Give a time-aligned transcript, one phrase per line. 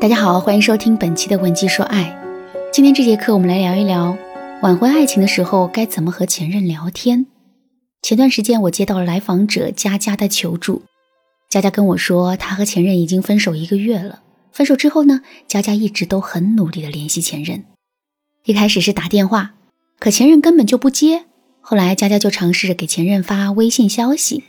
[0.00, 2.02] 大家好，欢迎收听本期的《文姬说爱》。
[2.72, 4.16] 今天这节课，我们来聊一聊
[4.60, 7.26] 挽回爱情的时候该怎么和前任聊天。
[8.02, 10.82] 前段时间，我接到了来访者佳佳的求助。
[11.48, 14.20] 佳佳跟我说，她和前任已经分手一个月了。
[14.52, 17.64] 分手之后呢，佳佳一直都很努力的联系前任。
[18.44, 19.54] 一开始是打电话，
[19.98, 21.24] 可前任根本就不接。
[21.60, 24.44] 后来，佳佳就尝试着给前任发微信消息。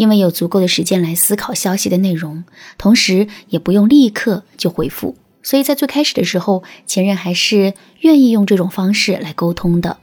[0.00, 2.42] 因为有足够的时间来思考消息的内容，
[2.78, 9.98] 同时也不用立刻就回复，所以在最开始的时候，前任还是愿意用这种方式来沟通的。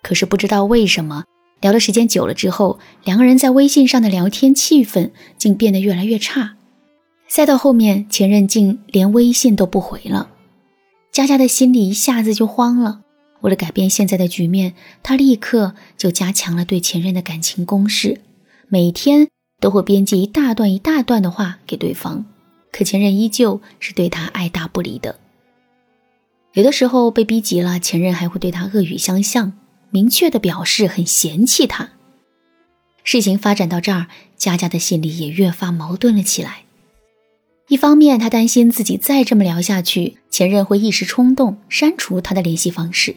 [0.00, 1.24] 可是不知道为什么，
[1.60, 6.54] 聊的时间久了之后，两个人在微信上的聊天气氛竟变得越来越差。
[7.28, 10.28] 再到后面，前任竟连微信都不回了，
[11.10, 13.00] 佳佳的心里一下子就慌了。
[13.40, 18.20] 为了改变现在的局面，她立刻就加强了对前任的感情攻势。
[18.74, 19.28] 每天
[19.60, 22.24] 都会编辑一大段一大段的话给对方，
[22.72, 25.14] 可前任依旧是对他爱答不理的。
[26.54, 29.52] 有的时候被逼急了，前任还会对他恶语相向，
[29.90, 31.90] 明确的表示很嫌弃他。
[33.04, 36.64] 事情发展到这儿，佳佳的心里也越发矛盾了起来。
[37.68, 43.14] 一方面，她担心自己再这么聊下去，前任会一时冲动删除她的联系方式。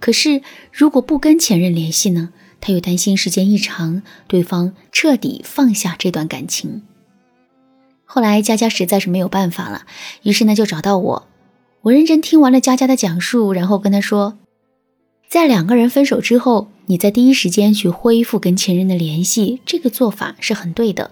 [0.00, 0.40] 可是，
[0.72, 2.32] 如果不跟前任联系呢？
[2.60, 6.82] 他又担心时间一长，对方彻底放下这段感情。
[8.04, 9.86] 后来佳佳实在是没有办法了，
[10.22, 11.26] 于是呢就找到我。
[11.82, 14.36] 我认真听完了佳佳的讲述，然后跟她说，
[15.28, 21.10] 在两个人分手之后，你在第一时间去恢复跟前任的联系，这个做法是很对的。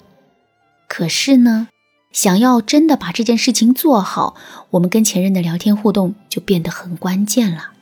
[0.88, 1.68] 可是呢，
[2.12, 4.36] 想要真的把这件事情做好，
[4.70, 7.73] 我们跟前任的聊天互动就变得很关键了。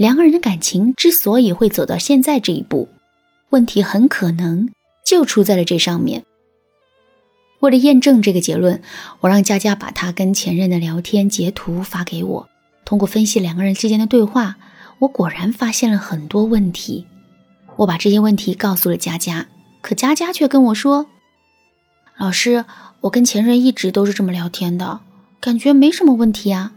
[0.00, 2.88] 两个人的感情之所以会走到现在这一步，
[3.50, 4.70] 问题很可能
[5.04, 6.24] 就出在了这上面。
[7.58, 8.80] 为了验证这个结论，
[9.20, 12.48] 我让佳佳把她跟前任的聊天截图发给我。
[12.86, 14.56] 通过分析两个人之间的对话，
[15.00, 17.06] 我果然发现了很多问题。
[17.76, 19.48] 我把这些问题告诉了佳佳，
[19.82, 21.08] 可佳佳却跟我说
[22.16, 22.64] ：“老师，
[23.02, 25.00] 我跟前任一直都是这么聊天的，
[25.42, 26.72] 感觉没什么问题啊。”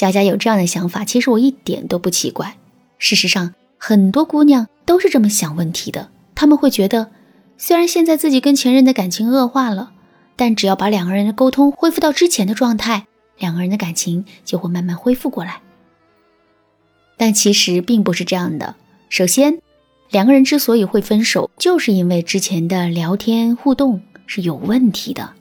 [0.00, 2.56] 佳佳有这样的想法，其实我一点都不奇怪。
[2.96, 6.08] 事实上，很多姑娘都是这么想问题的。
[6.34, 7.10] 她们会觉得，
[7.58, 9.92] 虽然现在自己跟前任的感情恶化了，
[10.36, 15.60] 但只要把两个人的沟通恢复到之前的状态，两个人的感情就会慢慢恢复过来。
[17.18, 18.76] 但其实并不是这样的。
[19.10, 19.58] 首先，
[20.10, 25.34] 两个人之所以会分手，就是因为之前的聊天互动是有问题的。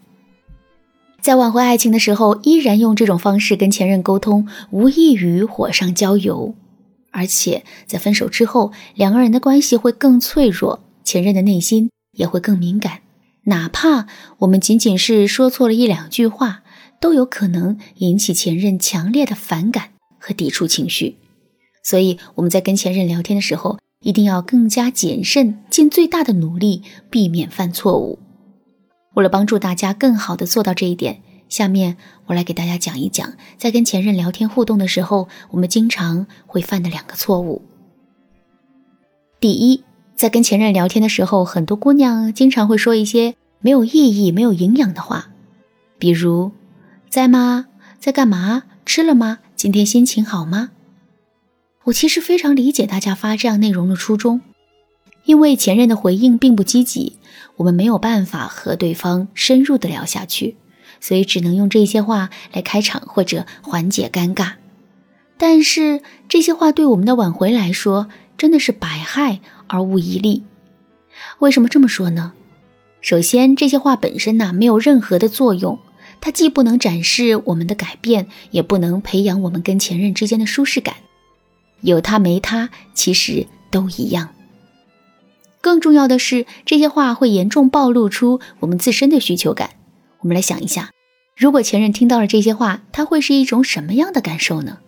[1.21, 6.55] 在挽回爱情的时候，依然用这种方式跟前任沟通，无异于火上浇油。
[7.11, 13.01] 而且在分手之后，两个人的关系会更脆弱，前任的内心也会更敏感。
[13.45, 14.07] 哪怕
[14.39, 16.61] 我们仅仅是说错了一两句话，
[17.01, 21.17] 都有可能引起前任强烈的反感和抵触情绪。
[21.83, 28.19] 所以我们在跟前任聊天的时候，一定要更加谨慎，尽最大的努力避免犯错误。
[29.15, 31.97] 为了帮助大家更好的做到这一点，下面
[32.27, 37.63] 我来给大家讲一讲，在跟前任聊天互动的时候，我们经常会犯的两个错误。
[39.39, 39.83] 第一，
[40.15, 45.29] 在跟前任聊天的时候，很多姑娘经常会说一些没有意义、没有营养的话，
[45.97, 46.51] 比如
[47.09, 47.67] “在吗？
[47.99, 48.63] 在干嘛？
[48.85, 49.39] 吃了吗？
[49.55, 50.71] 今天心情好吗？”
[51.85, 54.41] 我其实非常理解大家发这样内容的初衷。
[55.29, 57.17] 因为前任的回应并不积极，
[57.57, 60.55] 我们没有办法和对方深入的聊下去，
[60.99, 64.53] 所以只能用这些话来开场或者缓解尴尬。
[65.37, 68.09] 但是这些话对我们的挽回来说
[68.39, 70.41] 真的是百害而无一利。
[71.37, 72.33] 为什么这么说呢？
[72.99, 75.77] 首先，这些话本身呢没有任何的作用，
[76.19, 80.95] 它既不能展示我们的改变，也不能培养我们跟前任之间的舒适感。
[81.81, 84.29] 有他没他，其实都一样。
[85.61, 89.71] 更重要的是，这些话会严重暴露出我们自身的需求感。
[90.21, 90.91] 我们来想一下，
[91.35, 94.79] 如果前任听到了这些话，他会是一种什么样的感受呢？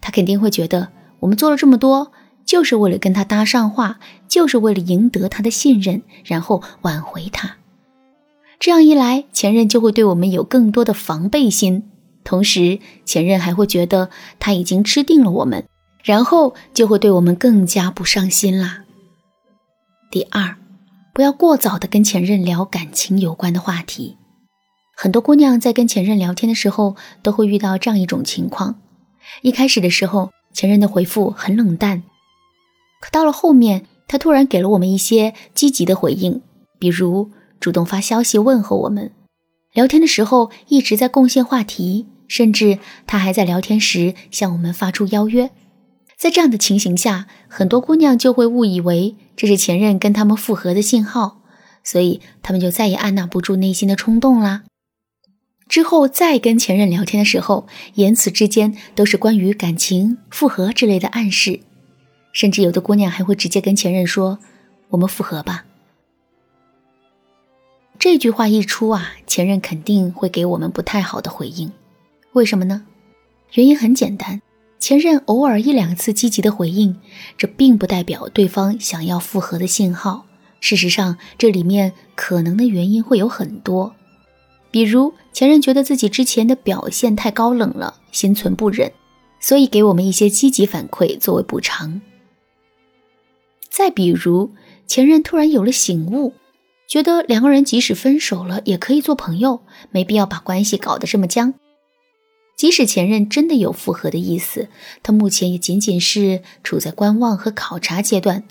[0.00, 0.88] 他肯定会觉得
[1.20, 2.12] 我们做了这么多，
[2.44, 3.98] 就是为了跟他搭上话，
[4.28, 7.56] 就是为了赢得他的信任，然后挽回他。
[8.58, 11.84] 这样一来，前任就会对我们有更多的防备心，
[12.24, 15.64] 同时前任还会觉得他已经吃定了我们，
[16.02, 18.81] 然后就会对我们更加不上心啦。
[20.12, 20.56] 第二，
[21.14, 24.18] 不要过早的跟前任聊感情有关的话题。
[24.94, 28.78] 很多姑娘在跟前任聊天的时候，都会遇到这样一种情况：
[29.40, 32.02] 一开始的时候，前任的回复很冷淡，
[33.00, 36.42] 可到了后面，他突然给了我们一些积极的回应，
[36.78, 39.12] 比如主动发消息问候我们，
[39.72, 45.50] 聊天的时候一直在贡献话题，甚至他还在聊天时向我们发出邀约。
[46.22, 51.40] 在这样的情形下，很多姑娘就会误以为这是前任跟他们复合的信号，
[51.82, 54.62] 所以他们就再也按捺不住内心的冲动啦。
[55.66, 61.58] 之后再跟前任聊天的时候，言辞之间都是关于感情、复合之类的暗示，
[62.32, 64.38] 甚至有的姑娘还会直接跟前任说
[64.90, 65.64] ：“我们复合吧。”
[67.98, 71.72] 这句话一出啊，前任肯定会给我们不太好的回应。
[72.34, 72.86] 为什么呢？
[73.54, 74.40] 原因很简单，
[74.82, 76.96] 前任偶尔一两次积极的回应，
[77.38, 80.26] 这并不代表对方想要复合的信号。
[80.58, 83.94] 事实上，这里面可能的原因会有很多。
[84.72, 88.90] 比如前任觉得自己之前的表现太高冷了，心存不忍，
[89.38, 92.02] 所以给我们一些积极反馈作为补偿。
[93.70, 94.50] 再比如
[94.88, 96.32] 前任突然有了醒悟，
[96.88, 99.62] 觉得两个人即使分手了也可以做朋友，
[99.92, 101.54] 没必要把关系搞得这么僵。
[102.62, 104.68] 即使前任真的有复合的意思，
[105.02, 108.44] 他目前也仅仅是处在观望和考察阶段。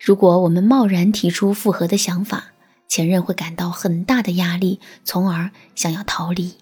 [0.00, 2.52] 如果我们贸然提出复合的想法，
[2.86, 6.54] 前任会感到很大的压力，从而想要逃离。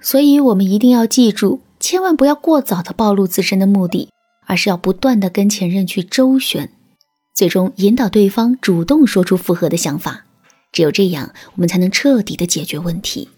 [0.00, 4.10] 所以，我们一定要记住，千万不要过早的暴露自身的目的，
[4.46, 6.70] 而是要不断的跟前任去周旋，
[7.34, 10.24] 最终引导对方主动说出复合的想法。
[10.70, 13.30] 只有这样，我们才能彻底的解决问题。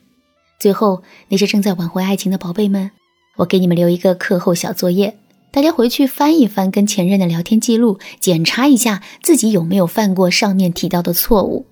[0.59, 2.91] 最后，那些正在挽回爱情的宝贝们，
[3.37, 5.19] 我给你们留一个课后小作业。
[5.53, 11.67] 大家回去翻一翻跟前任的聊天记录，检查一下自己有没有犯过上面提到的错误。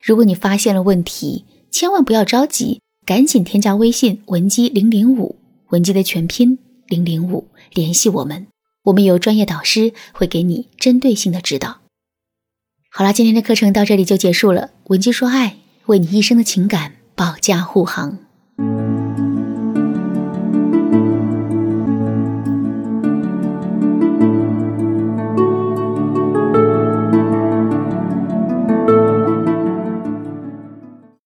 [0.00, 5.36] 如果你发现了问题，千万不要着急，赶紧添加微信文姬零零五，
[5.70, 8.46] 文姬的全拼零零五，联系我们，
[8.84, 11.78] 我们有专业导师会给你针对性的指导。
[12.90, 14.70] 好啦，今天的课程到这里就结束了。
[14.88, 15.56] 文姬说爱，
[15.86, 18.25] 为你一生的情感保驾护航。